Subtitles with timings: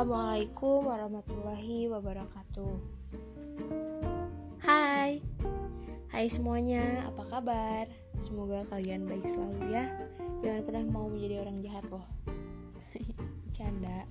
[0.00, 2.72] Assalamualaikum warahmatullahi wabarakatuh.
[4.64, 5.20] Hai,
[6.08, 7.84] hai semuanya, apa kabar?
[8.16, 9.92] Semoga kalian baik selalu ya.
[10.40, 12.08] Jangan pernah mau menjadi orang jahat loh.
[13.52, 14.08] Canda.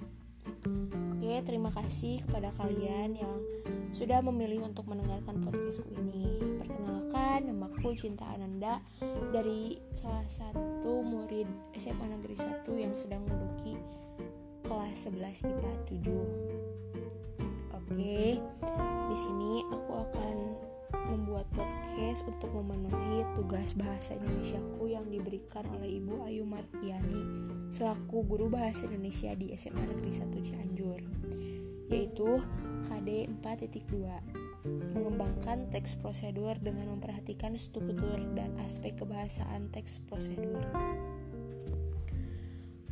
[1.18, 3.42] Oke, terima kasih kepada kalian yang
[3.90, 6.38] sudah memilih untuk mendengarkan podcastku ini.
[6.62, 8.78] Perkenalkan, namaku Cinta Ananda
[9.34, 11.50] dari salah satu murid
[11.82, 13.99] SMA Negeri 1 yang sedang menduduki
[14.70, 17.74] kelas 11 IPA 7.
[17.74, 18.38] Oke,
[19.10, 20.36] di sini aku akan
[21.10, 28.54] membuat podcast untuk memenuhi tugas bahasa Indonesiaku yang diberikan oleh Ibu Ayu Martiani selaku guru
[28.54, 31.02] bahasa Indonesia di SMA Negeri 1 Cianjur,
[31.90, 32.30] yaitu
[32.86, 40.62] KD 4.2 mengembangkan teks prosedur dengan memperhatikan struktur dan aspek kebahasaan teks prosedur.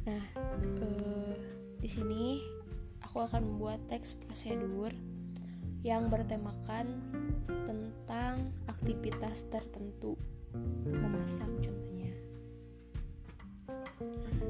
[0.10, 0.24] Nah,
[0.82, 1.57] eh,
[1.88, 2.44] di sini
[3.00, 4.92] aku akan membuat teks prosedur
[5.88, 7.00] yang bertemakan
[7.64, 10.20] tentang aktivitas tertentu
[10.84, 12.12] memasak contohnya.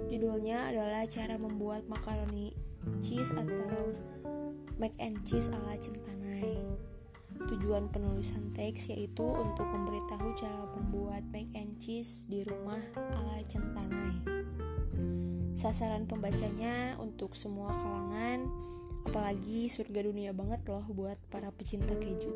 [0.09, 2.57] Judulnya adalah cara membuat makaroni
[3.05, 3.93] cheese atau
[4.81, 6.57] mac and cheese ala Centanai.
[7.53, 14.56] Tujuan penulisan teks yaitu untuk memberitahu cara membuat mac and cheese di rumah ala Centanai.
[15.57, 18.45] Sasaran pembacanya untuk semua kalangan,
[19.09, 22.29] apalagi surga dunia banget loh buat para pecinta keju.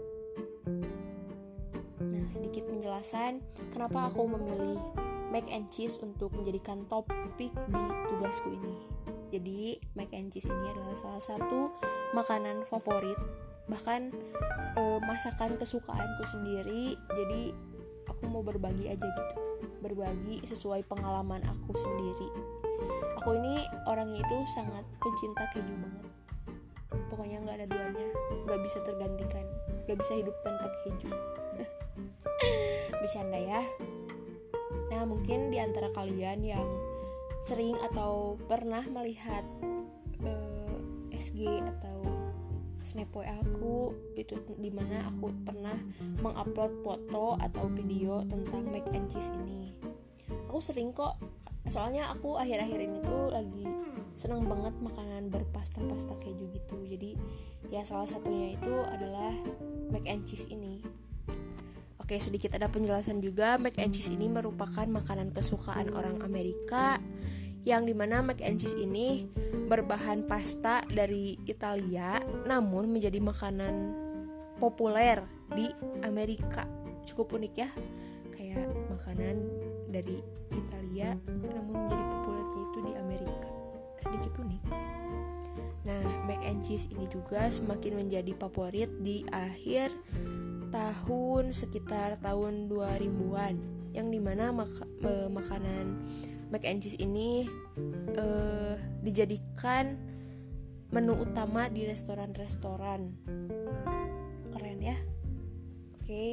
[2.01, 3.45] Nah, sedikit penjelasan
[3.77, 4.81] kenapa aku memilih
[5.29, 8.75] mac and cheese untuk menjadikan topik di tugasku ini.
[9.29, 11.69] Jadi, mac and cheese ini adalah salah satu
[12.17, 13.21] makanan favorit,
[13.69, 14.09] bahkan
[14.73, 16.97] e, masakan kesukaanku sendiri.
[17.13, 17.53] Jadi,
[18.09, 19.35] aku mau berbagi aja gitu.
[19.77, 22.60] Berbagi sesuai pengalaman aku sendiri
[23.17, 26.07] aku ini orangnya itu sangat pencinta keju banget.
[27.07, 28.07] Pokoknya nggak ada duanya
[28.47, 29.45] nggak bisa tergantikan
[29.85, 31.09] nggak bisa hidup tanpa keju.
[33.01, 33.61] Bercanda ya.
[34.91, 36.67] Nah mungkin di antara kalian yang
[37.41, 39.41] sering atau pernah melihat
[40.21, 40.77] uh,
[41.09, 41.41] eh, SG
[41.77, 42.05] atau
[42.81, 45.77] snapboy aku itu di mana aku pernah
[46.21, 49.73] mengupload foto atau video tentang mac and cheese ini.
[50.49, 51.17] Aku sering kok
[51.71, 53.63] soalnya aku akhir-akhir ini tuh lagi
[54.11, 56.77] seneng banget makanan berpasta-pasta keju gitu.
[56.83, 57.15] Jadi
[57.71, 59.31] ya salah satunya itu adalah
[59.87, 60.83] mac and cheese ini.
[61.95, 63.55] Oke sedikit ada penjelasan juga.
[63.55, 66.99] Mac and cheese ini merupakan makanan kesukaan orang Amerika
[67.63, 69.31] yang di mana mac and cheese ini
[69.71, 73.95] berbahan pasta dari Italia namun menjadi makanan
[74.59, 75.23] populer
[75.55, 75.71] di
[76.03, 76.67] Amerika.
[77.07, 77.71] Cukup unik ya
[78.35, 80.17] kayak makanan dari
[80.51, 83.49] Italia namun menjadi populernya itu di Amerika.
[84.01, 84.63] Sedikit unik.
[85.85, 89.91] Nah mac and cheese ini juga semakin menjadi favorit di akhir
[90.71, 93.55] tahun sekitar tahun 2000-an
[93.91, 94.71] yang di mana mak
[95.29, 95.99] makanan
[96.47, 97.47] mac and cheese ini
[98.15, 99.99] uh, dijadikan
[100.91, 103.15] menu utama di restoran-restoran.
[104.51, 104.97] Keren ya?
[105.95, 106.03] Oke.
[106.03, 106.31] Okay.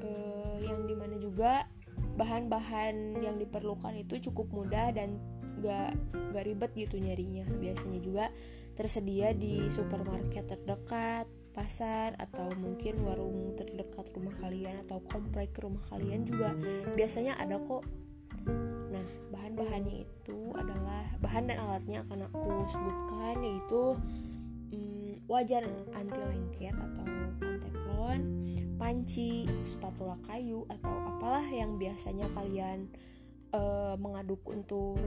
[0.00, 1.68] eh, yang di mana juga
[2.16, 5.16] bahan-bahan yang diperlukan itu cukup mudah dan
[5.60, 5.96] gak,
[6.32, 7.48] gak ribet gitu nyarinya.
[7.58, 8.24] Biasanya juga
[8.72, 16.24] tersedia di supermarket terdekat pasar atau mungkin warung terdekat rumah kalian atau komplek rumah kalian
[16.24, 16.56] juga
[16.96, 17.84] biasanya ada kok.
[18.88, 23.82] Nah bahan-bahannya itu adalah bahan dan alatnya akan aku sebutkan yaitu
[24.72, 25.64] hmm, wajan
[25.96, 27.08] anti lengket atau
[27.40, 28.20] panteflon
[28.76, 32.92] panci spatula kayu atau apalah yang biasanya kalian
[33.56, 35.00] uh, mengaduk untuk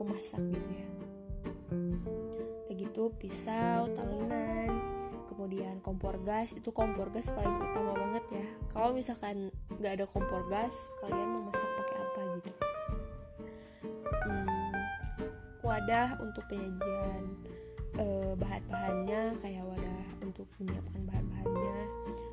[0.00, 0.88] memasak gitu ya.
[2.64, 4.72] Kayak gitu pisau talenan
[5.28, 8.48] kemudian kompor gas itu kompor gas paling utama banget ya.
[8.72, 10.72] Kalau misalkan nggak ada kompor gas
[11.04, 12.52] kalian memasak pakai apa gitu.
[14.24, 14.72] Hmm,
[15.60, 17.24] wadah untuk penyajian
[17.98, 21.78] uh, bahan-bahannya kayak wadah untuk menyiapkan bahan-bahannya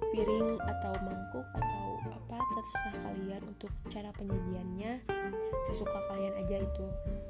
[0.09, 5.05] piring atau mangkuk atau apa terserah kalian untuk cara penyajiannya.
[5.69, 6.85] Sesuka kalian aja itu.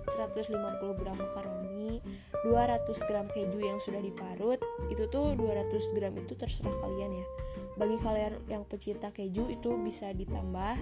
[0.10, 2.02] 150 gram makaroni
[2.48, 4.58] 200 gram keju yang sudah diparut
[4.90, 7.28] itu tuh 200 gram itu terserah kalian ya.
[7.76, 10.80] Bagi kalian yang pecinta keju itu bisa ditambah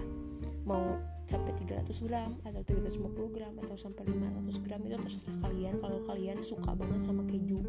[0.64, 5.74] mau sampai 300 gram atau 350 gram atau sampai 500 gram itu terserah kalian.
[5.76, 7.60] Kalau kalian suka banget sama keju.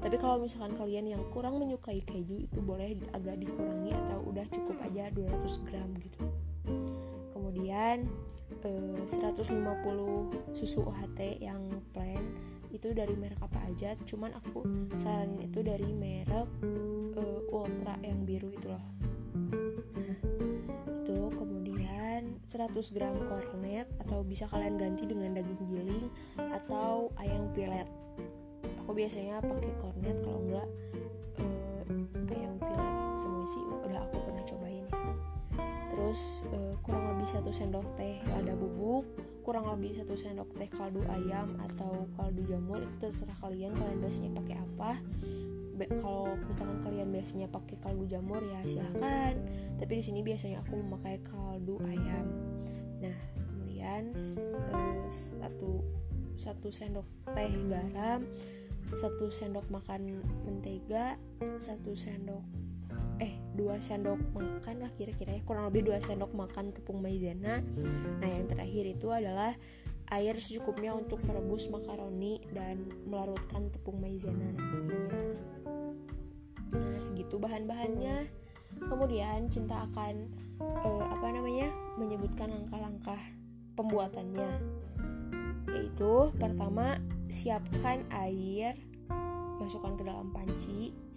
[0.00, 4.76] Tapi kalau misalkan kalian yang kurang menyukai keju itu boleh agak dikurangi atau udah cukup
[4.88, 6.20] aja 200 gram gitu.
[7.36, 8.08] Kemudian
[8.64, 11.60] eh, 150 susu UHT yang
[11.92, 12.24] plain
[12.72, 13.92] itu dari merek apa aja?
[14.08, 14.64] Cuman aku
[14.96, 16.48] saranin itu dari merek
[17.16, 18.84] uh, ultra yang biru itu loh
[22.48, 26.06] 100 gram cornet atau bisa kalian ganti dengan daging giling
[26.40, 27.84] atau ayam filet
[28.80, 30.68] aku biasanya pakai cornet kalau enggak
[31.44, 34.96] uh, ayam filet semua sih udah aku pernah cobain ya.
[35.92, 39.04] Terus uh, kurang lebih satu sendok teh lada bubuk
[39.44, 44.30] kurang lebih satu sendok teh kaldu ayam atau kaldu jamur itu terserah kalian kalian biasanya
[44.40, 44.90] pakai apa
[45.86, 49.38] kalau misalkan kalian biasanya pakai kaldu jamur ya silahkan.
[49.78, 52.26] Tapi di sini biasanya aku memakai kaldu ayam.
[52.98, 54.10] Nah kemudian
[54.74, 55.86] uh, satu
[56.34, 58.26] satu sendok teh garam
[58.96, 61.20] satu sendok makan mentega
[61.60, 62.40] satu sendok
[63.18, 65.42] eh dua sendok makan lah kira-kira ya.
[65.42, 67.62] Kurang lebih dua sendok makan tepung maizena.
[68.22, 69.58] Nah yang terakhir itu adalah
[70.08, 74.98] air secukupnya untuk merebus makaroni dan melarutkan tepung maizena nantinya.
[76.72, 78.28] Nah segitu bahan-bahannya.
[78.78, 80.28] Kemudian cinta akan
[80.60, 83.20] uh, apa namanya menyebutkan langkah-langkah
[83.74, 84.50] pembuatannya.
[85.72, 88.76] Yaitu pertama siapkan air
[89.58, 91.07] masukkan ke dalam panci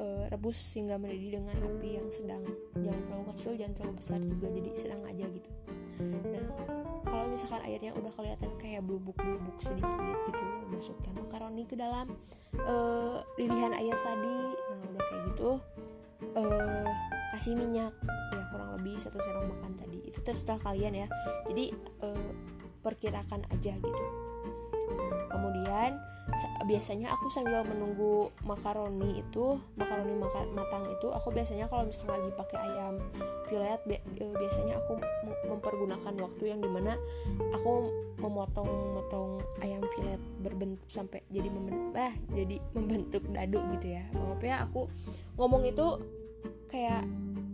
[0.00, 2.42] uh, rebus hingga mendidih dengan api yang sedang.
[2.80, 5.50] Jangan terlalu kecil jangan terlalu besar juga jadi sedang aja gitu.
[6.00, 6.46] Nah
[7.04, 12.16] kalau misalkan airnya udah kelihatan kayak blubuk-blubuk sedikit gitu masukkan makaroni ke dalam
[12.64, 14.40] uh, lilihan air tadi.
[14.56, 15.50] Nah udah kayak gitu
[16.40, 16.88] uh,
[17.36, 17.92] kasih minyak.
[18.32, 19.98] Ya kurang lebih satu sendok makan tadi.
[20.08, 21.06] Itu terserah kalian ya.
[21.44, 22.30] Jadi uh,
[22.80, 24.04] perkirakan aja gitu.
[24.96, 26.00] Nah kemudian
[26.64, 32.30] biasanya aku sambil menunggu makaroni itu makaroni maka, matang itu aku biasanya kalau misalnya lagi
[32.38, 32.94] pakai ayam
[33.50, 34.92] filet bi e, biasanya aku
[35.50, 36.94] mempergunakan waktu yang di mana
[37.50, 37.90] aku
[38.22, 44.04] memotong-motong ayam filet berbentuk sampai jadi membentuk bah jadi membentuk dadu gitu ya.
[44.14, 44.86] Maaf ya aku
[45.34, 45.86] ngomong itu
[46.70, 47.02] kayak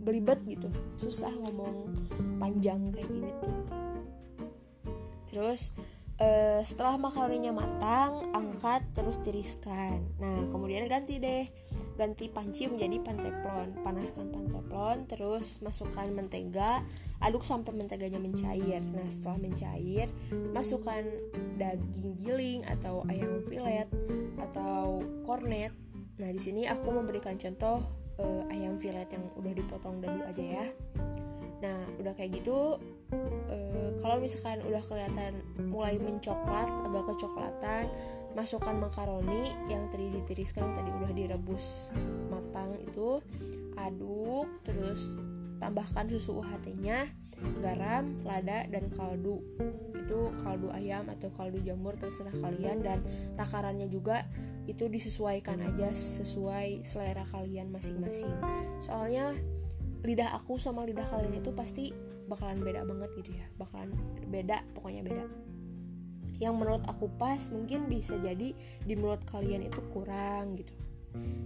[0.05, 1.89] belibet gitu susah ngomong
[2.37, 3.31] panjang kayak gini.
[3.41, 3.57] Tuh
[5.27, 5.75] terus
[6.21, 10.05] uh, setelah makaroninya matang angkat terus tiriskan.
[10.21, 11.45] Nah kemudian ganti deh.
[11.97, 16.85] Ganti panci menjadi panteflon panaskan panteflon terus masukkan mentega.
[17.17, 18.81] Aduk sampai menteganya mencair.
[18.81, 20.07] Nah setelah mencair
[20.53, 21.01] masukkan
[21.57, 23.89] daging giling atau ayam filet
[24.37, 25.73] atau kornet.
[26.17, 27.81] Nah di sini aku memberikan contoh
[28.21, 30.65] uh, ayam filet yang udah dipotong dadu aja ya.
[31.65, 32.77] Nah udah kayak gitu
[33.13, 37.89] uh, kalau misalkan udah kelihatan mulai mencoklat agak kecoklatan
[38.35, 41.89] masukkan makaroni yang tadi ditiriskan yang tadi udah direbus
[42.29, 43.23] matang itu
[43.77, 45.25] aduk terus
[45.57, 47.09] tambahkan susu UHT-nya
[47.61, 49.41] garam, lada, dan kaldu.
[49.93, 52.99] Itu kaldu ayam atau kaldu jamur terserah kalian dan
[53.37, 54.25] takarannya juga
[54.67, 58.33] itu disesuaikan aja sesuai selera kalian masing-masing.
[58.83, 59.37] Soalnya
[60.03, 61.93] lidah aku sama lidah kalian itu pasti
[62.27, 63.47] bakalan beda banget gitu ya.
[63.55, 63.95] Bakalan
[64.27, 65.25] beda pokoknya beda.
[66.37, 68.53] Yang menurut aku pas mungkin bisa jadi
[68.85, 70.75] di mulut kalian itu kurang gitu.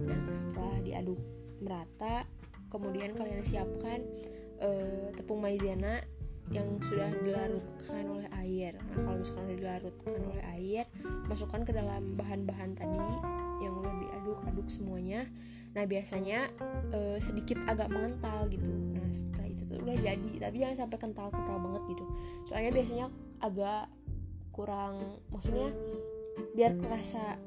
[0.03, 1.19] Nah setelah diaduk
[1.61, 2.27] merata
[2.73, 4.03] kemudian kalian siapkan
[4.59, 6.01] uh, tepung maizena
[6.51, 8.75] yang sudah dilarutkan oleh air.
[8.75, 10.83] Nah kalau misalkan dilarutkan oleh air
[11.31, 12.99] masukkan ke dalam bahan-bahan tadi
[13.63, 15.29] yang udah diaduk-aduk semuanya
[15.71, 16.51] nah biasanya
[16.91, 18.67] uh, sedikit agak mengental gitu.
[18.67, 22.05] Nah setelah itu tuh udah jadi tapi jangan sampai kental-kental banget gitu.
[22.47, 23.05] Soalnya biasanya
[23.39, 23.85] agak
[24.51, 25.71] kurang maksudnya
[26.55, 27.39] biar kerasa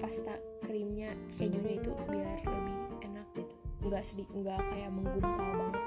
[0.00, 3.54] pasta krimnya kejunya itu biar lebih enak gitu.
[3.84, 5.84] Nggak sedikit nggak kayak menggumpal banget.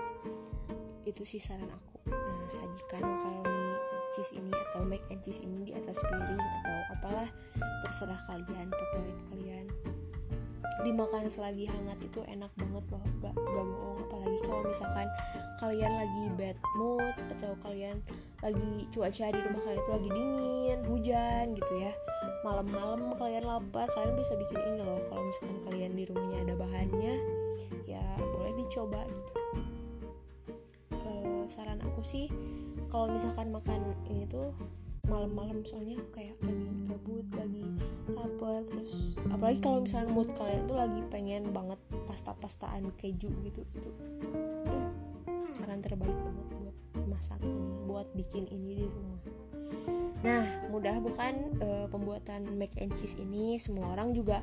[1.09, 2.13] Itu sih saran aku.
[2.13, 3.63] Nah sajikan makaroni
[4.13, 7.29] cheese ini atau mac and cheese ini di atas piring atau apalah
[7.81, 9.65] terserah kalian favorit kalian
[10.81, 13.03] dimakan selagi hangat itu enak banget loh.
[13.21, 13.97] Gak, gak bohong.
[14.09, 15.07] Apalagi kalau misalkan
[15.61, 17.97] kalian lagi bad mood atau kalian
[18.41, 21.93] lagi cuaca di rumah kalian itu lagi dingin hujan gitu ya.
[22.41, 24.99] Malam-malam kalian lapar kalian bisa bikin ini loh.
[25.07, 27.15] Kalau misalkan kalian di rumahnya ada bahannya
[27.85, 29.33] ya boleh dicoba gitu.
[30.93, 32.27] Uh, saran aku sih
[32.89, 34.53] kalau misalkan makan ini tuh
[35.09, 37.72] malam-malam soalnya kayak lagi gabut lagi
[38.23, 43.91] lapar terus apalagi kalau misalnya mood kalian tuh lagi pengen banget pasta-pastaan keju gitu itu
[45.53, 46.77] saran terbaik banget buat
[47.11, 49.21] masak ini buat bikin ini di rumah.
[50.25, 54.41] Nah mudah bukan uh, pembuatan mac and cheese ini semua orang juga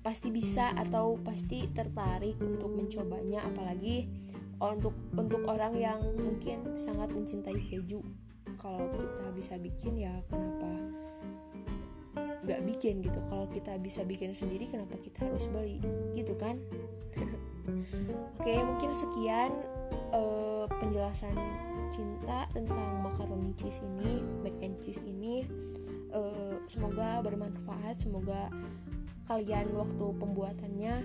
[0.00, 4.06] pasti bisa atau pasti tertarik untuk mencobanya apalagi
[4.56, 8.00] untuk untuk orang yang mungkin sangat mencintai keju.
[8.56, 10.72] Kalau kita bisa bikin ya kenapa
[12.46, 13.18] gak bikin gitu.
[13.26, 15.82] Kalau kita bisa bikin sendiri kenapa kita harus beli?
[16.14, 16.56] Gitu kan?
[18.38, 19.50] Oke mungkin sekian
[20.14, 21.34] uh, penjelasan
[21.90, 25.42] cinta tentang macaroni cheese ini mac and cheese ini.
[26.14, 28.48] Uh, semoga bermanfaat semoga
[29.26, 31.02] kalian waktu pembuatannya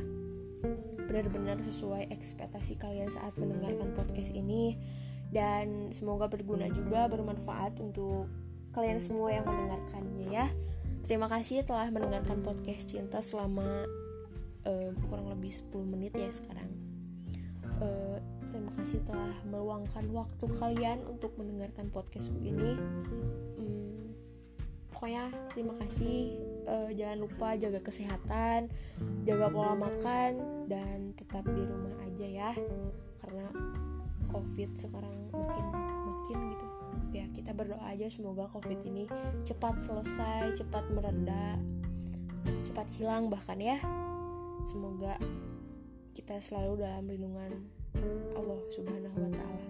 [1.10, 4.78] benar-benar sesuai ekspektasi kalian saat mendengarkan podcast ini.
[5.32, 8.28] Dan semoga berguna juga bermanfaat untuk
[8.76, 10.48] kalian semua yang mendengarkannya ya
[11.06, 13.86] terima kasih telah mendengarkan podcast cinta selama
[14.66, 16.70] uh, kurang lebih 10 menit ya sekarang.
[17.82, 18.22] Uh,
[18.54, 22.78] terima kasih telah meluangkan waktu kalian untuk mendengarkan podcast ini.
[23.58, 24.12] Hmm,
[24.94, 26.38] pokoknya terima kasih.
[26.62, 28.70] Uh, jangan lupa jaga kesehatan
[29.26, 32.52] jaga pola makan dan tetap di rumah aja ya.
[33.18, 33.50] Karena
[34.30, 35.66] covid sekarang makin
[36.06, 36.71] makin gitu
[37.12, 39.08] ya kita berdoa aja semoga covid ini
[39.44, 41.60] cepat selesai cepat mereda
[42.64, 43.78] cepat hilang bahkan ya
[44.64, 45.20] semoga
[46.12, 47.52] kita selalu dalam lindungan
[48.36, 49.68] Allah subhanahu wa ta'ala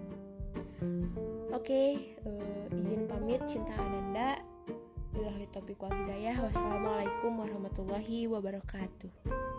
[1.54, 1.82] oke
[2.26, 4.38] uh, izin pamit cinta Ananda
[5.12, 6.40] Bilahi topik wal hidayah.
[6.40, 9.51] Wassalamualaikum warahmatullahi wabarakatuh.